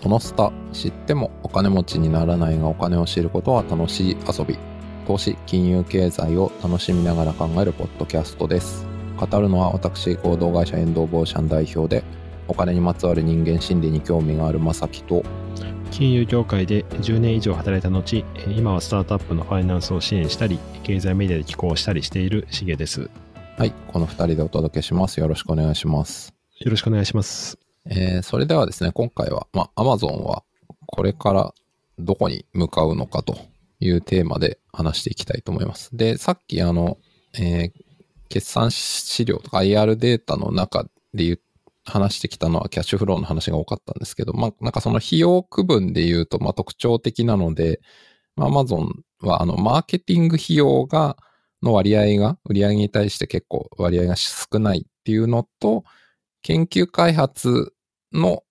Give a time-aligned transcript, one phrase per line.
[0.00, 4.56] そのスタ知ってもお金持ちにならないがお金を知ることは楽しい遊び。
[5.08, 8.86] 投資金融経済を楽しみながら考えるポッドキャストです。
[9.16, 12.04] 語るのは私合同会社遠藤ボーシャン代表で
[12.46, 15.24] お金にまつわる人間心理に興味があるまさきと
[15.90, 23.10] 金融業界で10年以上働いた後今はスタートアップのファイナンスを支援したり経済メディアで寄稿したりしているしげです。
[23.56, 25.18] はいこの2人でお届けします。
[25.18, 26.32] よろしくお願いします。
[26.60, 30.44] よろしくお願いしますえー、それではですね、今回は、まあ、Amazon は
[30.86, 31.54] これから
[31.98, 33.38] どこに向かうのかと
[33.80, 35.96] いうテーマで話していきたいと思います。
[35.96, 36.98] で、さっきあの、
[37.34, 37.72] えー、
[38.28, 41.38] 決算資料とか IR データの中で
[41.84, 47.80] 話してきたのはキャッシュフローの話が多かったんですけど、まあ、なんかその費用区分で言うと、ま、特徴的なので、
[48.36, 51.16] まあ、Amazon はあの、マーケティング費用が、
[51.60, 55.82] の割合が、売上に対して結構割合が少ないっていうのと、
[56.42, 57.72] 研究開発
[58.12, 58.42] の、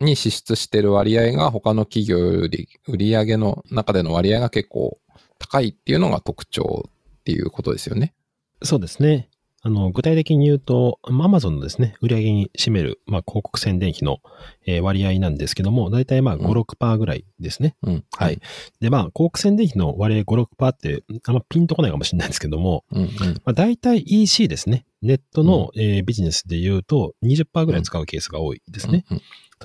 [0.00, 4.98] に支出してる割合が他の企業より売上の中での割合が結構
[5.38, 8.14] 高いっていうのが特徴っていうことですよね。
[8.62, 9.28] そうですね。
[9.60, 14.18] あの、具体的に言うと、アマゾンのですね、売上に占める、まあ、広告宣伝費の、
[14.66, 17.74] えー、割合なんですけども、だいたいまあ5、うん、6%ぐらいですね。
[17.82, 18.04] うん。
[18.16, 18.40] はい。
[18.80, 23.10] で、まあ、広告宣伝費の割合5、6%って、あんまピンとこないかもしれないですけども、うんうん、ま
[23.46, 24.86] あ、大体 EC ですね。
[25.02, 29.04] ネットの、うん、えー、ビジネスで言うと20%ぐらい使うケースが多いですね。
[29.10, 29.20] うん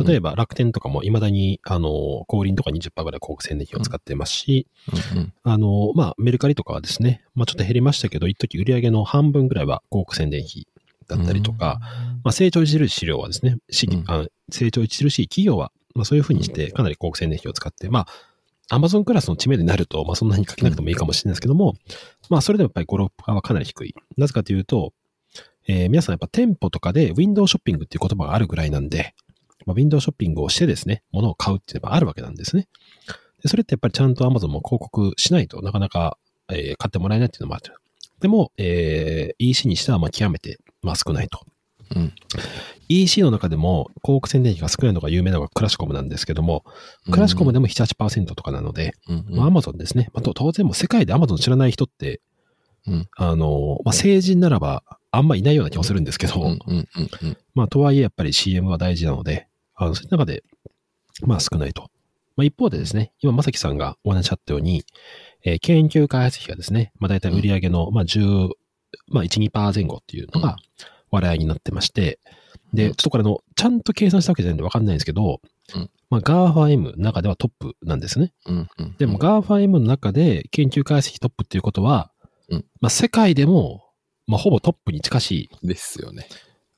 [0.06, 4.68] 例えば楽天とかも未だに、あの、小売りとか20%ぐらい広告宣伝費を使ってますし、
[5.14, 10.68] うんうん、あの、まあ、メルカリとかはですね、まあ、ちょっと減りましたけど、一時売上の半分ぐらいは広告宣伝費
[11.08, 11.80] だったりとか、
[12.24, 13.58] まあ、成長著しい資料はですね、
[14.08, 21.76] あ成長著しい企業は、まあ、そういうふうにしてかなり広告宣伝費を使って、まあ、アマゾンクラスの知名度になると、まあ、そんなに書けなくてもいいかもしれないですけども、
[22.30, 23.94] まあ、それでもやっぱり5、6%はかなり低い。
[24.18, 24.94] なぜかというと、
[25.68, 29.14] えー、皆さんやっぱ店舗とかでウィンドウショッピングっていう言葉があるぐらいなんで、
[29.66, 32.68] まあ、ウィンドウショッピングをしてですね、物を買うっていうのがあるわけなんですね。
[33.42, 36.18] でそれってやっぱりちゃんと Amazon も広告しないとなかなか、
[36.50, 37.74] えー、買ってもらえないっていうのもある。
[38.20, 41.42] でも、えー、EC にしてはまあ極めて、まあ、少ないと。
[41.96, 42.14] うん、
[42.90, 46.64] EC の中でも広告宣伝費が少ないのが有名なのがクラシコムなんですけども、
[47.12, 50.10] クラシコムでも7、8%とかなので、うんまあ、Amazon ですね。
[50.14, 52.22] まあ、当然も世界で Amazon 知らない人って、
[52.88, 54.84] うん、あの、まあ、成人ならば
[55.16, 56.58] あんまいないような気もするんですけど、
[57.54, 60.44] まあ、とはいえやっぱり CM は大事なので、あの、そういう中で、
[61.22, 61.92] まあ少ないと。
[62.36, 64.84] まあ一方でですね、今、まさきさんがお話しあったように、
[65.44, 68.50] えー、研究開発費がですね、まあ大体売上の、まあ10、
[69.10, 70.58] まあ1、2%前後っていうのが
[71.12, 72.20] 割合になってまして、
[72.74, 75.42] で、ちょっとこれの、ちゃんと計算したわけじゃないんでわかんないんですけど、
[75.76, 78.34] うん、まあ GAFAM の中ではトップなんですね。
[78.48, 82.12] うんうん、でも GAFAM の中で研究開発費トップっていうことは、
[82.50, 83.83] うん、まあ世界でも、
[84.28, 85.68] まあほぼトップに近しい。
[85.68, 86.28] ですよね。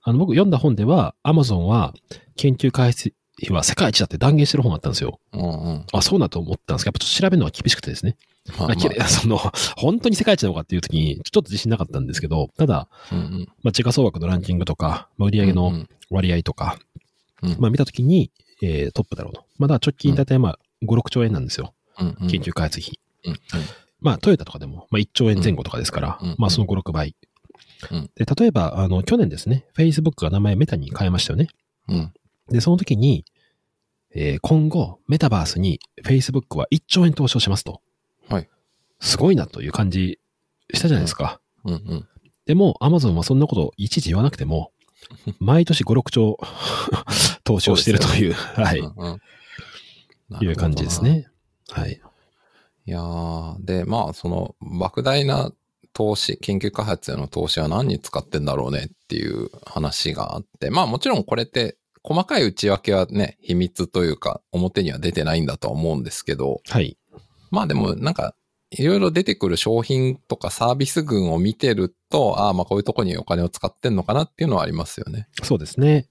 [0.01, 1.93] あの僕読んだ本では、アマゾンは
[2.35, 5.19] 研究開発費は世界一だって断言してる本があったんですよ。
[5.33, 8.17] うんうん、あ、そうなと思ったんですけど、やっぱちょっと調べるのは厳しくてですね。
[8.57, 9.37] まあ、まあ、その、
[9.75, 16.77] 本当に世界一なのかっていう時に、ちょっと自信なかったんですけど、ただ、うんうん、まあ、時価総額のランキングとか、まあ、売上の割合とか、
[17.41, 18.31] うんうん、まあ、見た時に、
[18.61, 19.43] えー、トップだろうと。
[19.57, 21.73] まあ、だ直近大体まあ、5、6兆円なんですよ。
[21.99, 22.99] うんうん、研究開発費。
[23.25, 23.39] うんうん、
[24.01, 27.15] まあ、トヨタとかでも、まあ、1兆円前後とかですから、うんうん、まあ、その5、6倍。
[27.91, 31.47] うん、で、例えば、あの、去年ですね、Facebook が名前メタに変えましたよね。
[31.87, 32.13] うん、
[32.49, 33.25] で、その時に、
[34.13, 37.81] えー、今後、メタバースに Facebook は1兆円投資をしますと。
[38.29, 38.49] はい。
[38.99, 40.19] すごいなという感じ
[40.73, 41.41] したじゃないですか。
[41.65, 42.07] うんうん、
[42.45, 44.71] でも、Amazon はそんなこといちいち言わなくても、
[45.39, 46.37] 毎年5、6兆
[47.43, 49.21] 投資をしているという、 はい、うんうん
[50.41, 51.27] いう感じですね。
[51.69, 52.01] はい。
[52.87, 55.51] いやー、で、まあ、その、莫大な
[55.95, 66.97] 投資、研究開発への投資は何に使ってんだろうねっていう話があって、まあもちろんこれって細かい内訳はね、秘密というか表には出てないんだとは思うんですけど、はい。
[67.49, 68.35] まあでもなんか
[68.71, 75.29] いろいろ出てくる商品とかサービス群を見てると、ああ、まあこういうとこにお金を使ってんのかなっていうのはありますよね。
[75.43, 76.09] そうですね。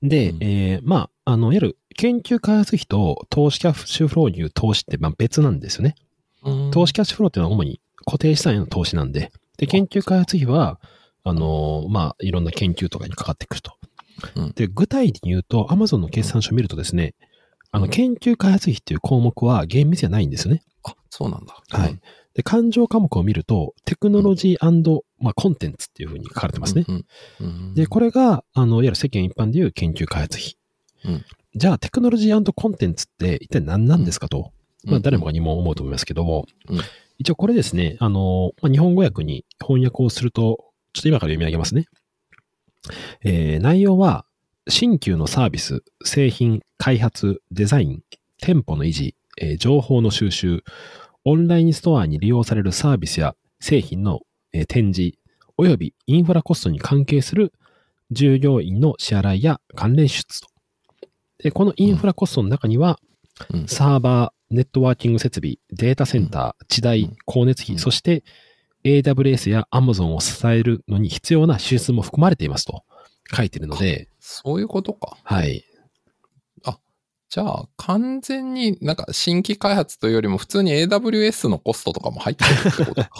[0.00, 5.96] で、うん、えー、まあ、あの、いわゆる研究開発費と投資キャッシュフローにいう投資ってまあ別なんですよね。
[6.72, 10.80] 投資キャッシュフローっていうのは主に固定資産への投資なんで、で、研究開発費は、
[11.22, 13.72] あのー、まあ、いろんな研究とかにかかってくると。
[14.36, 17.14] うん、で、具体的に言うと、Amazon の決算書を見るとですね、
[17.70, 20.62] あの、研究開発費っていう項目は厳密じゃないんですよね。
[20.84, 21.56] あ、そうなんだ。
[21.70, 21.98] はい。
[22.34, 26.84] で、勘定科目を見ると、テクノロジー、まあ、コンテンツっていうふうに書かれてますね。
[26.88, 27.04] うん
[27.40, 30.56] うん、で、これが、あの、いわゆる世間一般でいう研究開発費。
[31.04, 31.24] うん、
[31.54, 34.52] じゃあ、テクノロジーコンテンツって一体何なんですかと、
[34.84, 36.46] まあ、誰もが疑問を思うと思いますけども、
[37.18, 41.86] 一応これですね、あの、まあ、日本語訳に翻訳をすると、ちょっと今から読み上げますね。
[43.22, 44.24] えー、内容は、
[44.68, 48.02] 新旧のサービス、製品、開発、デザイン、
[48.40, 50.62] 店舗の維持、えー情報の収集、
[51.24, 54.20] オンラインストアに利用されるサービスや製品の、
[54.52, 55.16] えー展示、
[55.56, 57.52] およびインフラコストに関係する
[58.10, 60.48] 従業員の支払いや関連支出と。
[61.38, 62.98] で、このインフラコストの中には、
[63.52, 68.24] うんサーバー、ネットワーキング設備、データセンター、地代うん、光熱費、うんそして
[68.84, 72.84] AWS や Amazon を支えるのに必要な支出も含まれていますと
[73.34, 75.16] 書いてるので、そういうことか。
[75.22, 75.64] はい。
[77.34, 83.10] じゃあ、完全になんか新規開発というよりも普通に AWS のコストとかも入ってるってことか。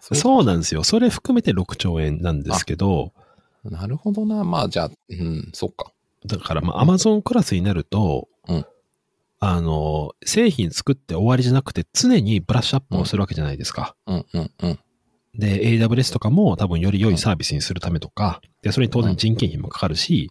[0.00, 0.82] そ うそうなんですよ。
[0.82, 3.12] それ含めて6兆円なんですけど、
[3.62, 4.42] なるほどな。
[4.42, 5.92] まあじゃあ、うん、そっか。
[6.26, 8.66] だからまあ Amazon クラスになると、うん
[9.44, 13.96] あの、製品作って終わりじゃなくて常にブラッシュアップをするわけじゃないですか。
[14.06, 14.78] うん、うん、うん。
[15.34, 20.30] で、AWS とかも多分より良いサービスにするためとか、で、それに当然人件費もかかるし、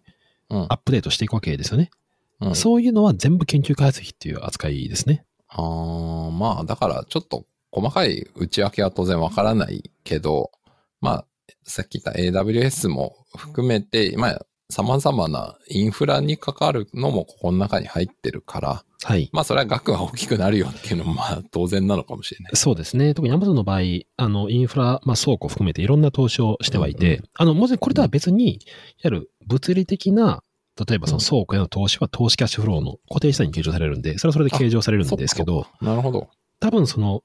[0.50, 1.92] うんアップデートしていくわけですよね。
[2.40, 5.26] うん、そういうのは全部研究開発費っていう扱いですね。
[5.50, 10.52] あーまあ、だからちょっと細かい内訳は当然わからないけど、
[11.02, 11.26] まあ、
[11.64, 19.30] さっき言った AWS も含めて、まあ、様々なインフラに関わるのもここの中に入ってるから、はい。
[19.34, 22.56] まあ、それは額は大きくなるよっていうのもまあ、当然なのかもしれない。
[22.56, 23.14] そうですね。
[23.14, 23.80] 特に Amazon の場合、
[24.18, 28.60] あの、インフラ、まあ、倉庫含めていろんな投資をしてはいて、うんあの、もちろんこれとは別に、いわ
[29.06, 30.44] ゆる物理的な、
[30.88, 36.30] 例えばその倉庫への投資は投資キャッシュフローの固定資産に計上されるんで、それはそれで計上されるんですけど、なるほど。
[36.60, 37.24] 多分その、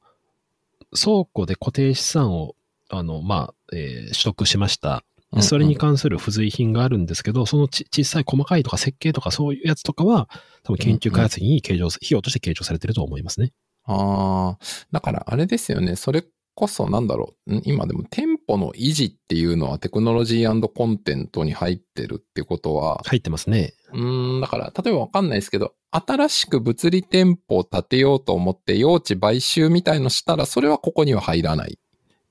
[0.95, 2.55] 倉庫で固定資産を、
[2.89, 5.05] あの、まあ、えー取得しました。
[5.37, 10.29] でそれに関する付随品があるんですけど、そのち小さい細かいとか設計とかそういうやつとかは、
[10.63, 13.53] 多分研究開発費に計上、費用として計上されてると思いますね。
[13.85, 15.95] ああ、だからあれですよね。
[15.97, 16.25] それ
[16.55, 17.57] こそなんだろう。
[17.57, 17.63] ん？
[17.65, 23.75] 今でも店舗の維持っていうのはテクノロジーコンテントに入ってるってことは、入ってますね。
[23.93, 31.79] うーん、だから、例えばわかんないですけど、新しく物理店舗を建てようと思って用地買収みたいのしたら、それはここには入らない。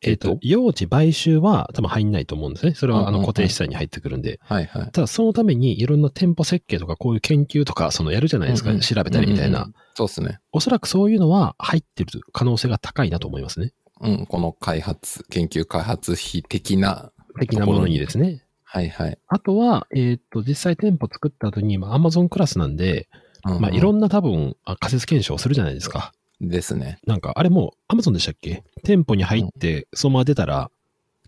[0.06, 2.74] えっ、と、用地買収は多分入んないと思うんですね。
[2.76, 4.40] それはあのうんうんうん固定資産に入ってくるんで。
[4.44, 4.92] はいはい。
[4.92, 10.40] ただそのためにいろんな店舗設計とかこういう研究とかそのやるじゃないですか、うんうん調べたりみたいな、うんうんそうですね。
[10.52, 13.72] おそらくそういうのは入ってる可能性が高いなと思いますね。
[14.02, 17.12] うん、この開発、研究開発費的な。
[17.40, 18.44] 的なものにですね。
[18.64, 19.18] はいはい。
[19.28, 23.08] あとは、えっ、と、実際店舗作った後に、まあ、Amazon クラスなんで、
[23.46, 26.12] まあ、いろんんな多分、あ仮説検証するじゃないですか。
[26.42, 27.00] ですね。
[27.06, 28.64] なんか、あれもう Amazon でしたっけ？
[28.84, 30.70] 店舗に入って、そのまま出たら、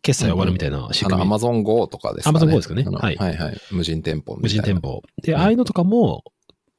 [0.01, 1.35] 決済終わるみたいな仕あの、組み。
[1.35, 2.39] Amazon Go とかですかね。
[2.39, 3.57] Amazon Go ですかねあのはいはいはい。
[3.71, 4.49] 無人店舗み無。
[4.49, 5.01] 人店舗。
[5.21, 6.23] で、うんああいうのとかも、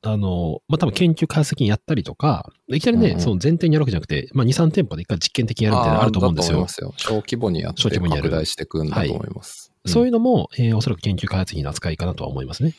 [0.02, 6.94] あの、まあ、多分研究開発的にやったりとか、いきなりね、うんうんその前提にやるわけじゃなくて、まあ、2、3店舗で一回実験的にやるみたいなのあると思うんですよすよ。
[6.96, 9.72] 小規模にやって拡大していくんだと思います。
[9.86, 12.74] そういうのも、えーおそらく研究開発費の扱いかなとは思いますね。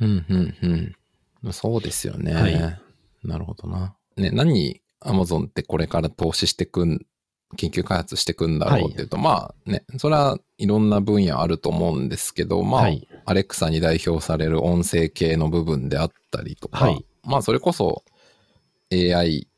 [0.00, 0.94] うん、うん、
[1.42, 1.52] うん。
[1.52, 2.34] そうですよね。
[2.34, 2.78] はい
[3.24, 3.94] なるほどな。
[4.18, 7.06] ね、何に Amazon ってこれから投資してくん、
[7.56, 13.08] 研究開発してくんだろうっていうと、まあね、それはいろんな分野あると思うんですけど、まあ、はい。
[13.24, 18.04] アレクサに代表される音声系の部分であったりとか、はいまあそれこそ
[18.90, 19.48] AI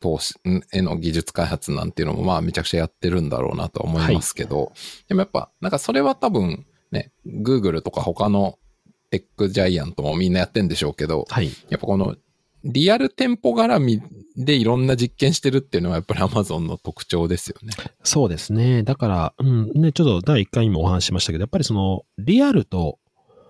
[0.00, 0.60] 投資ん？
[0.70, 4.72] への技術開発なんていうのもまあめちゃくちゃやってるんだろうなとは思いますけど、
[5.08, 8.58] でもやっぱなんかそれは多分ね、Google とか他の
[9.10, 11.50] テックジャイアントもみんなやってんでしょうけど、はい。
[11.70, 12.16] やっぱこの
[12.72, 14.02] リアル店舗絡み
[14.36, 17.72] でいろんな実験してるっていうのはやっぱり Amazon の特徴ですよね。
[18.02, 18.82] そうですね。
[18.82, 22.98] だから、うん、ね、ちょっと第1回にもお話ししましたけど、やっぱりその、リアルと、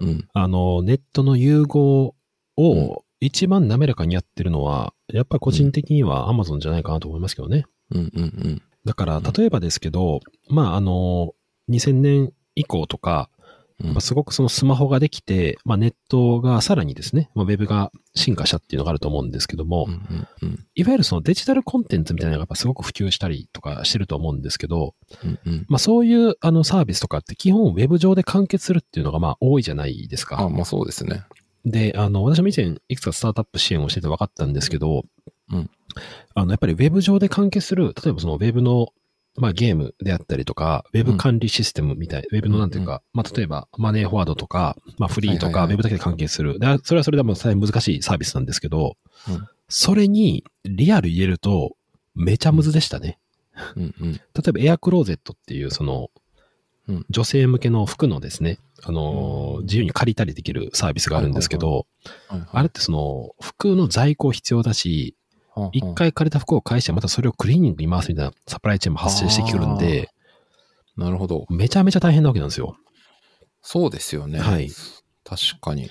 [0.00, 0.28] うん。
[0.34, 2.14] あの、ネットの融合
[2.58, 7.64] うんを一番滑らかにやってるのは、やっぱり個人的には Amazon じゃないかなと思いますけどね。
[7.90, 8.62] うんうんうん。
[8.84, 11.32] だから、例えばですけど、まあ、あの、
[11.70, 13.35] 2000年以降とか、うん
[13.84, 30.38] やっぱすごくそのスマホができて、まあ、ネットがさらにですね、まあ、ウェブが進化したっていうのがあると思うんですけども、うんうんうんいわゆるそのデジタルコンテンツみたいなのがやっぱすごく普及したりとかしてると思うんですけど、うんうんまあそういうあのサービスとかって基本ウェブ上で完結するっていうのがまあ多いじゃないですか。
[30.38, 31.24] あ、まあそうですね。
[31.64, 35.04] で、あの、私も以前いくつかスタートアップ支援をしてて分かったんですけど、
[35.52, 35.70] うん
[36.34, 38.88] あの、やっぱりウェブ上で完結する、例えばそのウェブの
[39.38, 46.58] まあゲームであったりとか、ウェブ管理システムみたい、ウェブのなんていうか、まあ例えばマネーフォワードとか、まあフリーとか、ウェブだけで関係する。
[46.58, 48.96] でそれはそれでも大変難しいサービスなんですけど、
[49.28, 49.48] うん。
[49.68, 51.76] それにリアル入れると
[52.14, 53.18] めちゃむずでしたね。
[53.76, 54.12] うんうん。
[54.12, 56.10] 例えばエアクローゼットっていうその、
[56.88, 57.06] うん。
[57.10, 61.86] 女性向けの服のですね、あのー、自由に借りたりできるサービスがあるんですけど、
[62.52, 65.15] あれってその、服の在庫必要だし、
[65.72, 70.10] 一回借りた服を返してまたそれをクリーニングに回すみたいなサプライチェーンも発生してくるんで、
[70.96, 71.46] なるほど。
[71.50, 72.76] めちゃめちゃ大変なわけなんですよ。
[73.62, 74.38] そうですよね。
[74.38, 74.70] はい
[75.24, 75.90] 確かに。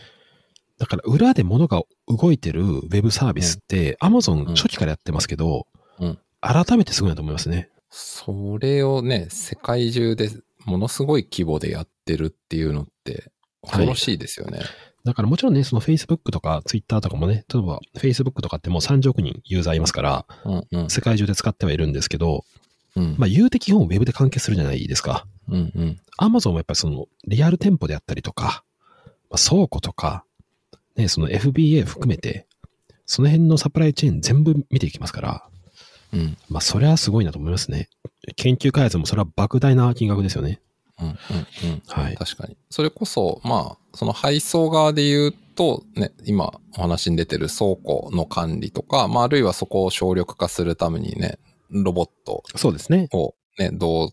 [0.77, 5.67] だから裏で物が動いてるウェブサービスって、Amazon 初期からやってますけど、
[5.99, 7.69] うん改めてすごいなと思いますね。
[7.89, 10.29] それをね、世界中で
[10.65, 13.31] ものすごい規模でやってるっていうのって、
[13.63, 14.59] 恐ろしいですよね。
[15.05, 20.89] だからもちろんね、その Facebook とか Twitter とかもね、例えば Facebook とかってもう30億人ユーザーいますから、うんうん。
[20.89, 22.43] 世界中で使ってはいるんですけど、
[22.95, 23.15] うん。
[23.19, 25.27] まあ言うて基本ウェブで完結するじゃないですか。
[25.47, 25.99] うんうん。
[26.19, 28.63] Amazon はやっぱりそのリアル店舗であったりとか、
[29.29, 30.25] まあ、倉庫とか、
[30.95, 32.47] ね、その FBA 含めて、
[33.05, 35.43] その辺のサプライチェーン全部見ていきますから、
[36.13, 36.37] うん。
[36.49, 37.89] まあそれはすごいなと思いますね。
[38.37, 40.61] 研究開発もそれは莫大な金額ですよね。
[40.99, 41.15] うんうん
[41.69, 41.83] うん。
[41.87, 42.15] はい。
[42.15, 42.57] 確かに。
[42.69, 53.07] それこそ、まあ、その配送側で言うと、ね、今お話に出てる倉庫の管理とか、まあ、あるいはそこを省力化するためにね、ロボットそうですね。
[53.11, 54.09] をね、どう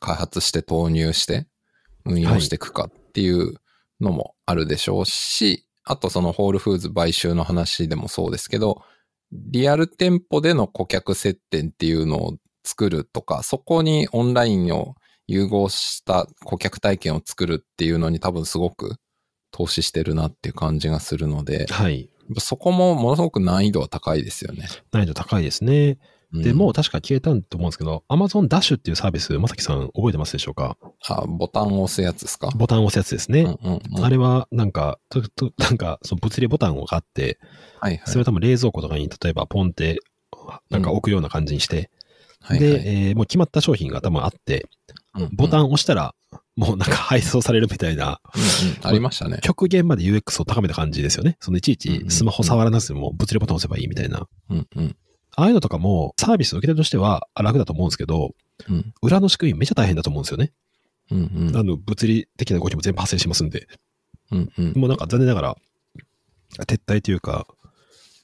[0.00, 1.46] 開発して投入して
[2.04, 3.54] 運用していくかっていう
[4.00, 8.82] のもあるでしょうし、あとそのホールフーズ買収の話でもそうですけど、
[9.30, 14.94] リアル店舗での顧客接点っていうのを作るとか、そこにオンラインを
[15.28, 18.96] 融合した顧客体験を作るっていうのに多分すごく
[19.52, 22.10] 投資してるなっていう感じがするので、はい。
[22.38, 24.66] そこもものすごく難易度は高いですよね。
[24.90, 25.98] 難易度高いですね。
[26.32, 30.76] で、うんもう確か消えたと思うんですけど、Amazon Dash っていうサービス、まさきさん覚えてますでしょうか？
[31.08, 32.50] あ、ボタンを押すやつですか？
[32.54, 33.40] ボタンを押すやつですね。
[33.42, 37.38] うんうんうんあれは、なんか、とと なんか、その物理ボタンがあって、
[37.80, 38.02] はいはい。
[38.06, 39.98] それを多分冷蔵庫とかに、例えばポンって、
[40.68, 41.90] なんか置くような感じにして、
[42.40, 44.97] はいはいで、えーもう決まった商品が多分あって、うん
[45.32, 46.14] ボタンを押したら、
[46.56, 49.38] もうなんか配送されるみたいな、うんうんありましたね。
[49.42, 51.36] 極限まで UX を高めた感じですよね。
[51.40, 54.26] そのいちいちスマホ触らなくても物理ボタンを押せばいいみたいな。
[54.50, 54.96] うんうん
[55.36, 58.34] ああいうのとかもサービスの受け手としてはあ楽だと思うんですけど、
[58.68, 60.52] うん裏の仕組みめっちゃ大変だと思うんですよね。
[61.12, 63.68] うんうんあの、物理的な動きも全部発生しますんで。
[64.32, 65.56] うんうんもうなんか残念ながら、
[66.66, 67.46] 撤退というか、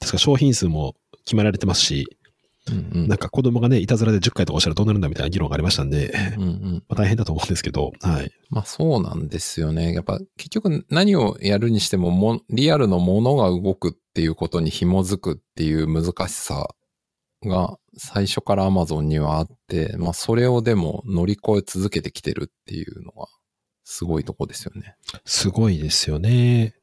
[0.01, 2.17] 確か商品数も決められてますし、
[2.67, 8.31] うんうんなんか子供がね、いたずらで10回とか押したらどうなるんだみたいな議論がありましたんで、うんうんまあ大変だと思うんですけど、はい。
[8.49, 9.93] まあそうなんですよね。
[9.93, 16.69] やっぱ結局何をやるにしてももリアルのものが動くっていうことに紐づくっていう難しさ
[17.43, 23.27] が最初から Amazon にはあって、まあそれをでも乗り越え続けてきてるっていうのは
[23.83, 24.95] すごいとこですよね。
[25.25, 26.73] すごいですよね。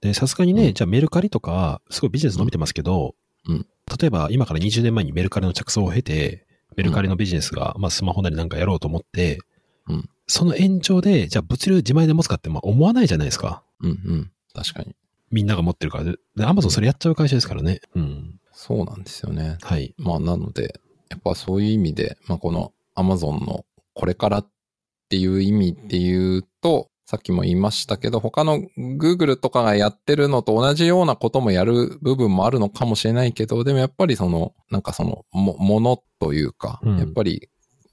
[0.00, 3.14] で、さすがにね、うんじゃあメルカリとか、すごいビジネス伸びてますけど、
[3.48, 3.66] うん
[4.00, 9.38] 例えば今から20年前にメルカリの着想を経て、メルカリのビジネスが、まあスマホなりなんかやろうと思って、
[9.88, 13.62] うんその延長で、じゃあ物流自前で持つかってまあ思わないじゃないですか。
[13.80, 14.30] うんうん。
[14.54, 14.96] 確かに。
[15.30, 16.04] みんなが持ってるから。
[16.04, 17.80] で、で Amazon それやっちゃう会社ですからね。
[17.94, 18.40] うん。
[18.52, 19.58] そうなんですよね。
[19.62, 19.94] はい。
[19.98, 23.64] まあなので、やっぱそういう意味で、まあこの Amazon の
[23.94, 24.48] これからっ
[25.08, 37.48] ていう意味っていうと、さっきも言いましたけど、他の Google とかがやってるのと同じようなこともやる部分もあるのかもしれないけど、でもやっぱりその、なんかその、も、ものというか、うんやっぱり、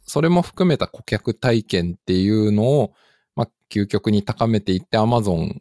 [0.05, 2.93] それも含めた顧客体験っていうのを、
[3.35, 5.59] まあ究極に高めていって Amazon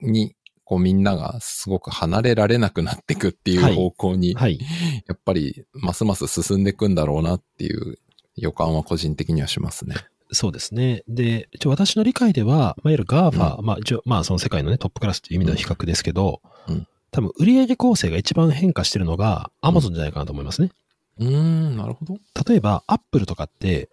[0.00, 4.60] に、こうみんながすごく離れられなくなっていくっていはいう方向に、はい。
[5.08, 7.98] やっぱり、ますます進んでいくんだろうなっていう
[8.36, 9.96] 予感は個人的にはしますね。
[10.32, 11.02] そうですね。
[11.08, 20.70] で、一応私の理解では、まあ、いわゆる GAFA、まあ一応、まあその世界のね、トップクラスっていう意味での比較ですけど、うん多分売上構成が一番変化してるのが Amazon じゃないかなと思いますね。
[21.18, 22.16] うーん、なるほど。
[22.48, 23.90] 例えば、Apple とかって、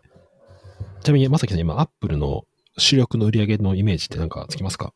[1.03, 2.46] ちなみに、まさきさん今、Apple の
[2.77, 4.93] 主力の売上のイメージってなんかつきますか？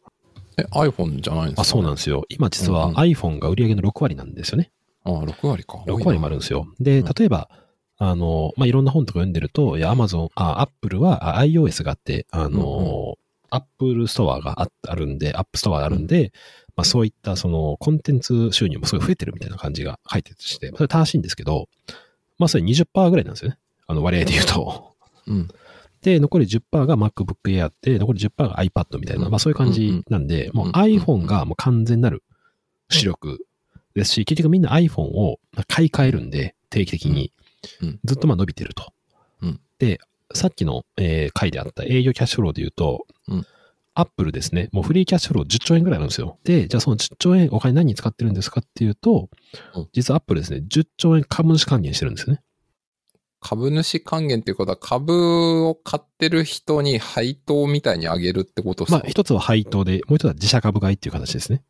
[0.58, 1.62] え、iPhone じゃないんですか？
[1.64, 2.24] あ、そうなんですよ。
[2.30, 4.72] 今実はうんうん iPhone が売上の6割なんですよね。
[5.04, 5.84] あ6割か。
[5.86, 6.66] 6割もあるんですよ。
[6.80, 7.50] で、うん例えば、
[7.98, 13.18] あの、まあ、いろんな本とか読んでると、いや、Amazon、あ、Apple はあ iOS があって、あの、
[13.50, 16.32] Apple ストアがああるんで、App ストアがあるんで、
[16.76, 21.68] まあ、そういったそのコンテンツ収入もすごい増えてるみたいな感じが書いてして、それ正しいんですけど、
[22.40, 23.58] まあ、それ20%ぐらいなんですよね。
[23.86, 24.96] あの割合で言うと。
[25.28, 25.48] うん。
[26.02, 29.32] で、残り10%が MacBook Air で、残り10%が iPad みたいな、うん。
[29.32, 32.24] まあそういう感じなんで、もううん iPhone がもう完全なる
[32.90, 33.46] 主力
[33.94, 37.32] ですし、結局みんな iPhone を買い替えるんで、定期的に
[37.82, 38.00] うん。
[38.04, 38.94] ずっとまあ伸びてると。
[39.42, 40.00] うんで、
[40.34, 43.46] さっきの、えー回であった営業キャッシュフローで言うと、うん
[43.96, 46.40] アップルですね、もうフリーキャッシュフロー10兆円ぐらいあるんですよ。
[46.44, 49.30] で、じゃあその10兆円お金何に使ってるんですかっていうと、
[49.76, 52.42] うん実はアップルですね、10兆円株主還元してるんですよね。
[53.40, 58.98] 株主還元っていうことは株を買ってる人に配当みたいにあげるってことですか？
[59.00, 61.62] まあ一つは配当で、もう一つは自社株買いっていう形ですね。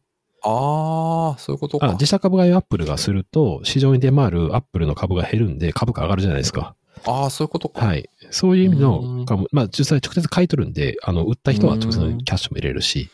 [0.43, 1.88] ああ、そういうことか。
[1.89, 6.75] あ自社株買いをアップルがすると、市場に出回るアップルの株が減るんで、株価上がるじゃないですか。
[7.05, 7.85] ああ、そういうことか。
[7.85, 8.09] はい。
[8.29, 8.81] そういう意味うん
[9.19, 13.09] の株、まあ実際直接買い取るんで、あの、売った人は直接キャッシュも入れるし、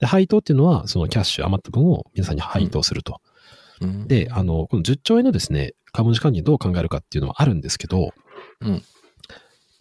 [0.00, 3.20] で、配当っていうのは、そのキャッシュ余った分を皆さんに配当すると。
[3.80, 8.10] うんで、あの、この10兆円のですね、株主還元どう考えるかっていうのはあるんですけど、
[8.60, 8.82] うん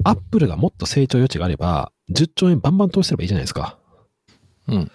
[0.06, 3.78] アップルがもっと成長余地があれば、10兆円バンバン投資すればいいじゃないですか。
[4.68, 4.92] うん。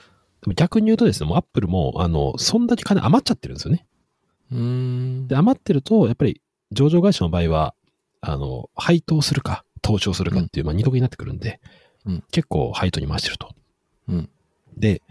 [0.54, 3.86] 逆に言うとですね、もうアップルも、あの、そんだけ金余っちゃってるんですよね。
[4.52, 5.28] うーん。
[5.28, 6.40] で、余ってると、やっぱり
[6.72, 7.74] 上場会社の場合は、
[8.20, 11.60] あの、配当するか、投資をするかっていう、まあ二択になってくるんで、
[12.06, 13.54] うん結構配当に回してると。
[14.08, 14.28] うん
[14.76, 15.02] で、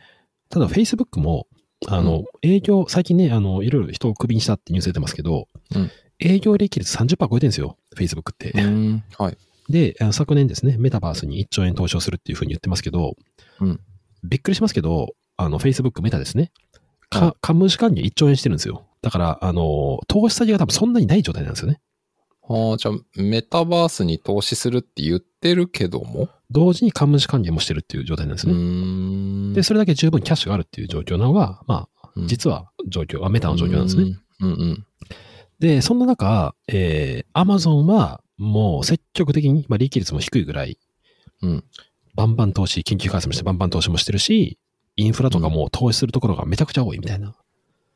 [0.49, 1.47] ただ Facebook も、
[1.87, 8.51] あの、営業、最近ね、あの、いろいろ人をクビにしたってニュース出てますけど、うん営業利益率30%超えてるんですよ、Facebook って。
[9.19, 9.37] はい。
[9.69, 13.15] で、昨年ですね、メタバースに1兆円投資をするっていうふうに言ってますけど、
[13.59, 13.79] うん
[14.23, 16.43] びっくりしますけど、あの、Facebook メタですね。
[16.43, 16.51] はい
[17.09, 18.85] か、株主還元1兆円してるんですよ。
[19.01, 21.79] だから、あの、投資先が多分そんなにない状態なんですよね。
[22.49, 26.29] ああ、じゃあ、メタバースに投資するって言ってるけども？
[26.49, 29.53] 同時に株主還元もしてるっていう状態なんですうね。
[29.53, 34.17] で、それだけ十分キャッシュがあるっていう状況なのが、まあ、うん実は状況、あメタの状況なんですね。。
[34.39, 34.85] うんうん。
[35.59, 40.79] で、そんな中、えー、アマゾンはもう積極的に、まあ、利益率も低いぐらい、
[41.41, 41.63] うん
[42.15, 44.57] バンバン投資、研究開発もしてバンバン投資もしてるし、
[44.97, 47.35] インフラとかも投資するところがめちゃくちゃ多いみたいな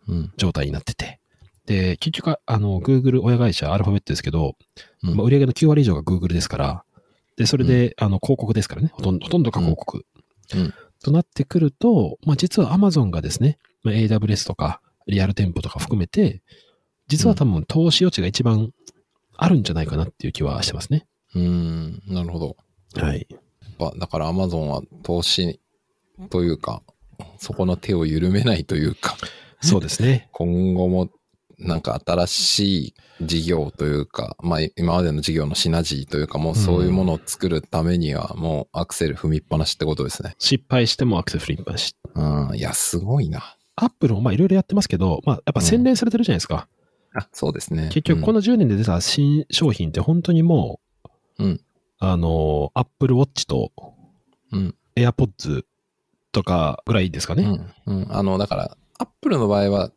[0.08, 0.32] うん。
[0.38, 1.20] 状態になってて。
[1.66, 4.56] で、結局、あの、Google 親会社アルファベットですけど、
[5.04, 6.84] うんまあ、売上の9割以上が Google ですから、
[7.38, 10.06] で、それで、あの、広告ですからね、ほとんど、ほとんどが広告。
[10.56, 16.42] うんとなってくると、まあ、実は Amazon がですね、まあ、AWS とか、リアル店舗とか含めて、
[17.08, 18.72] 実は多分投資余地が一番
[19.36, 21.08] あるんじゃないかなっていう気はしてますね。
[21.34, 22.02] うーん。
[22.08, 22.56] なるほど。
[22.96, 23.28] はい。
[23.30, 23.42] やっ
[23.80, 25.60] ぱだからアマゾンは投資
[26.30, 26.82] というか、
[27.38, 29.16] そこの手を緩めないというか、
[29.62, 30.30] そうですね。
[30.34, 31.10] 今後も
[31.60, 40.36] なんか新しい事業というか、まあ今までの事業のシナジーというか、もうそういうものを作るためにはもうアクセル踏みっぱなしってことですね。
[40.40, 41.96] 失敗してもアクセルフリップし。
[42.16, 42.56] うん。
[42.56, 43.58] いや、すごいな。
[43.76, 46.68] アップルもまあいろいろやってますけど、まあやっぱ洗練されてるじゃないですか。
[47.14, 47.90] あ、そうですね。
[47.92, 50.80] 結局この10年で出た新商品って本当にも
[51.38, 51.62] う、うん
[52.00, 53.72] あの、Apple Watch と
[54.52, 55.64] うん、AirPods
[56.32, 57.44] とかぐらいですかね。
[57.86, 58.02] うん。
[58.02, 58.08] うん。
[58.10, 59.92] あの、だから、アップルの場合は、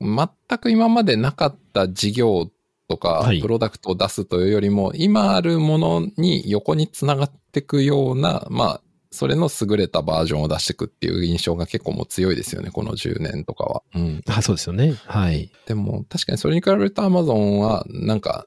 [0.00, 2.50] 全く今までなかった事業
[2.88, 13.82] とかはい、プロダクトを出すというよりも、今あるものに横につながっていくような、まあ、それの優れたバージョンを出していくっていう印象が結構もう強いですよね、この10年とかは。
[13.94, 14.22] うん。
[14.26, 14.94] あそうですよね。
[15.06, 15.50] はい。
[15.66, 18.46] でも、確かにそれに比べると Amazon は、なんか、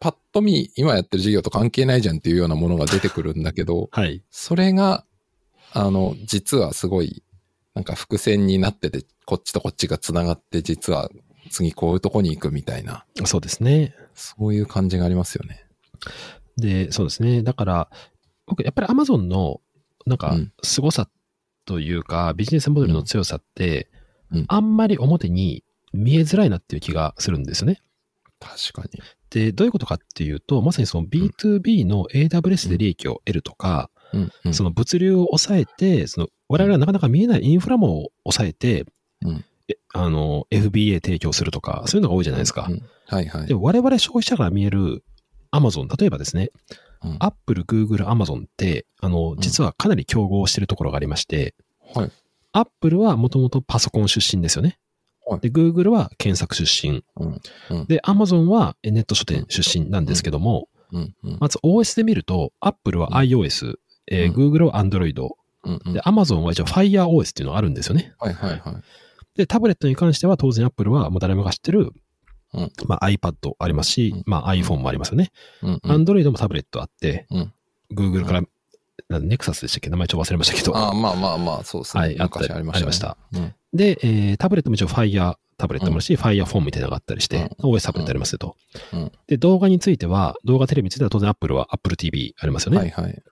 [0.00, 4.22] パッと見、今やってる事業と関係ないじゃんっていうようなものが出てくるんだけど、はい。
[4.30, 5.04] それが、
[5.74, 7.22] あの、実はすごい、
[7.74, 11.10] なんか伏線になってて、こっちとこっちが繋がって、実は
[11.50, 13.94] 次こういうとこに行くみたいな、そうですね。
[14.14, 15.66] そういう感じがありますよね。
[16.56, 17.42] で、そうですね。
[17.42, 17.90] だから、
[18.46, 19.60] 僕、やっぱり Amazon の、
[20.06, 21.08] なんかうん、凄さ
[21.64, 23.88] というか、ビジネスモデルの強さって、
[24.30, 27.82] うんあんまり表に見えづらいなっていう気がするんですよね。
[28.40, 29.00] 確かに。
[29.30, 34.54] で、どういうことかっていうと、まさにその B2B の AWS で利益を得るとか、うん、うん。
[34.54, 38.86] その物流を抑えて、その我々がなかなか見えないインフラも抑えて、
[39.22, 42.66] うんえあの、FBA 提供するとか、そういうのが多いじゃないですか。
[42.68, 43.46] うんはいはい。
[43.46, 45.04] で、我々消費者から見える
[45.52, 46.50] Amazon、例えばですね、
[47.02, 51.54] うん、Apple、Google、Amazon って、あの、実はかなり競合してるところがありまして、
[51.94, 52.10] はい。
[52.52, 54.78] Apple はもともとパソコン出身ですよね。
[55.26, 57.02] はいで、Google は検索出身。
[57.16, 57.40] うん。
[57.70, 57.86] うん。
[57.86, 61.14] で、Amazon はネット書店出身なんですけども、うん。
[61.22, 61.38] うん。
[61.40, 63.76] まず OS で見ると、Apple は iOS、
[64.10, 65.20] えーうん Google は Android、
[65.64, 65.80] うん。
[65.84, 68.14] うんで、Amazon は一応 FireOS っていうのがあるんですよね。
[68.18, 68.60] はいはいはい。
[69.36, 71.92] で、タブレットに関しては当然 Apple はもう誰もが知ってる、
[72.52, 75.32] うんまあ iPad ありますし、うんまあ iPhone もありますよね。
[75.62, 75.80] うん。
[75.82, 77.52] うん Android もタブレットあって、うん
[77.92, 78.42] Google から、
[79.08, 79.90] なネクサスでしたっけ？
[79.90, 80.76] 名前ちょっと忘れましたけど。
[80.76, 82.00] ああ、まあまあまあ、そうですね。
[82.02, 82.70] はいあったりました、ね。
[82.74, 83.16] ありました。
[83.32, 83.54] うん。
[83.72, 88.56] で、えータブレットも一応 Fire タブレットもあるし、Fire フォンみたいなのがあったりして、OS タブレットありますよと。
[88.92, 92.78] うんで、動画については、動画テレビについては当然 Apple は Apple TV ありますよね。
[92.78, 93.22] はいはい。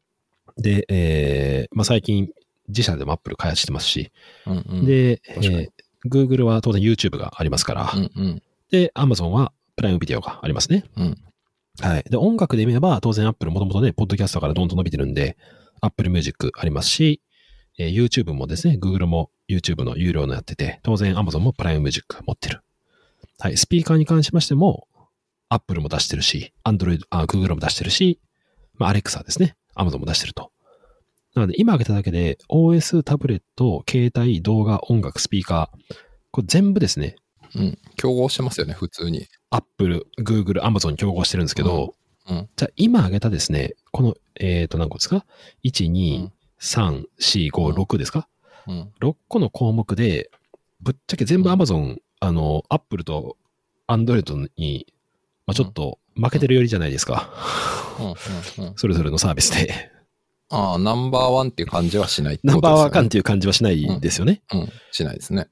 [0.56, 2.28] で、えーまあ、最近
[2.68, 4.12] 自社でも Apple 開発してますし、
[4.46, 5.68] うんうん。、で、えー
[6.10, 8.42] Google は当然 YouTube がありますから、うんうん。
[8.72, 10.84] で、Amazon はプライムビデオがありますね。
[10.96, 11.18] うん。
[11.80, 12.02] はい。
[12.10, 15.36] で、音楽で見れば、当然 Apple もともとね、ポッドキャストからどんどん伸びてるんで、
[15.80, 17.22] Apple Music ありますし、
[17.78, 22.62] えー YouTube もですね、Google も YouTube の有料のやってて、当然 Amazon もプライムミュージック持ってる。
[23.38, 23.56] はい。
[23.56, 24.88] スピーカーに関しましても、
[25.50, 28.18] Apple も出してるし、Android、あ、Google も出してるし、
[28.74, 29.54] まあ、Alexa ですね。
[29.76, 30.50] Amazon も出してると。
[31.34, 35.94] なので、今挙げただけで、OS、タブレット、携帯、動画、音楽、スピーカー、
[36.30, 37.16] これ全部ですね、
[37.54, 37.78] うん。
[37.96, 39.26] 競合してますよね、普通に。
[39.50, 41.94] Apple、Google、Amazon に競合してるんですけど、
[42.28, 45.26] うんうんじゃあ今挙げたですね、この、えっ、と、何個ですか
[45.64, 46.30] ?1、2、
[46.60, 48.28] 3、4、5、6ですか？
[48.68, 48.92] うん。
[49.00, 50.30] 6個の項目で、
[50.80, 53.36] ぶっちゃけ全部うん Amazon、あの、Apple と
[53.88, 54.86] Android に、
[55.46, 57.30] まあ、ちょっと負けてるよりじゃないですか。
[57.98, 58.06] うん。
[58.06, 58.68] うん。
[58.68, 58.74] うん。
[58.76, 59.90] それぞれのサービスで。
[60.50, 62.72] ああ、ナンバーワンっていう感じはしないってナンバー。
[62.72, 64.42] ワン感っていう感じはしないですよね。
[64.52, 64.72] うん。
[64.90, 65.48] しないですね。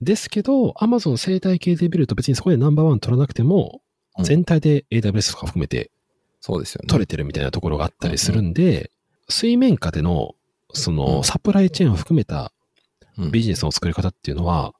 [0.00, 3.80] ですけど、Amazon 生態系で見ると別にそこでナンバーワン取らなくても、
[4.16, 5.90] うん全体で AWS とか含めて
[6.40, 6.88] そうですよね。
[6.88, 8.90] 取れてるみたいなところがあったりするんで、
[9.28, 10.34] 水面下での、
[10.72, 12.52] その、サプライチェーンを含めた
[13.18, 14.74] うんビジネスの作り方っていうのは、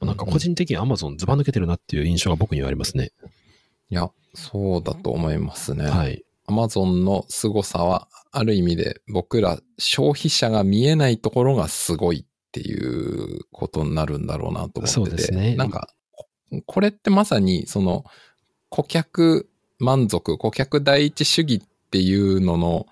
[0.00, 3.10] なんか個人的に Amazon ズバ抜けてるなっていう印象が僕にはありますね。
[3.90, 5.86] いや、そうだと思いますね。
[5.86, 6.24] はい。
[6.46, 14.90] アマゾンの凄さは、ある意味で僕ら消費者が見えないところがすごいっていうことになるんだろうなと思ってて。
[14.90, 16.26] そうですねなんか、こ
[16.66, 18.04] これってまさにその
[18.68, 22.86] 顧客満足、顧客第一主義っていうのの、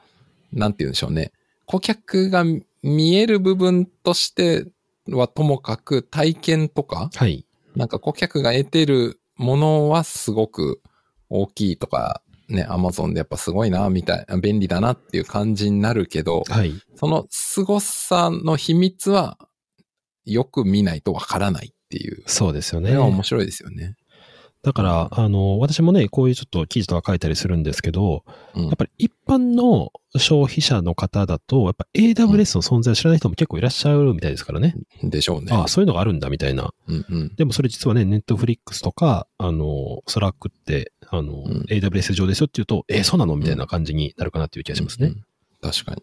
[0.52, 1.32] なんて言うんでしょうね。
[1.66, 2.44] 顧客が
[2.82, 4.66] 見える部分として
[5.08, 7.44] はともかく体験とか、はい。
[7.74, 10.80] なんか顧客が得てるものはすごく
[11.28, 16.72] 大きいとか、ね、アマゾンでやっぱすごいな、みたいな、便利だなっていう感じになるけど、はい。
[16.94, 19.38] その凄さの秘密は
[20.24, 22.22] よく見ないとわからないっていう。
[22.26, 23.96] そうですよね面白いですよね。
[24.66, 28.24] だから、あの、私もね、こういうちょっと記事とか書いたりするんですけど、
[28.56, 34.74] うんやっぱり一般の消費者の方だと、やっぱ AWS の存在を知らない人も結構いらっしゃるみたいですからね。
[35.04, 35.52] でしょうね。
[35.52, 36.74] ああ、そういうのがあるんだみたいな。
[36.88, 37.34] うんうん。
[37.36, 45.06] でもそれ実はね、ネットフリックスとか、あの、スラックって、あの、ん AWS 上ですよって言うと、えーそうなのみたいな感じになるかなっていう気がしますね。
[45.06, 45.24] うんうん
[45.62, 46.02] 確かに。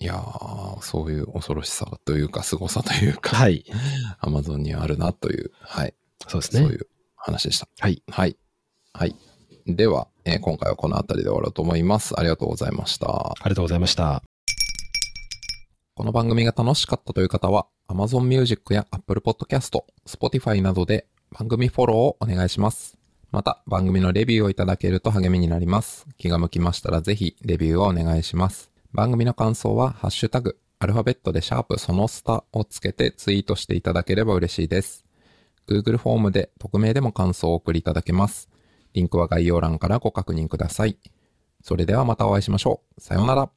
[0.00, 3.64] いやー、そういう恐ろしさというか、凄さというか、はい。
[4.18, 5.94] アマゾンにはあるなという、はい。
[6.26, 6.62] そうですね。
[6.62, 6.86] そういう
[7.20, 7.68] 話でした。
[7.78, 8.02] はい。
[8.10, 8.36] はい。
[8.92, 9.14] はい。
[9.66, 12.18] では、えー今回はこの辺りで終わろうと思います。
[12.18, 13.08] ありがとうございました。
[13.08, 14.22] ありがとうございました。
[15.94, 22.96] この番組が楽しかったという方は、Amazon Music や Apple Podcast、Spotify などで番組フォローをお願いします。
[23.32, 26.06] また、番組のレビューをいただけると励みになります。
[26.16, 28.70] 気が向きましたらぜひ、レビューをお願いします。
[28.92, 35.04] 番組の感想は、ハッシュタグ、アルファベットでシャープそのスタをつけてツイートしていただければ嬉しいです。
[35.68, 38.48] Google フォームで匿名でも感想を送りいただけます。
[38.92, 40.98] リンクは概要欄からご確認ください。
[41.62, 43.00] それではまたお会いしましょう。
[43.00, 43.50] さようなら。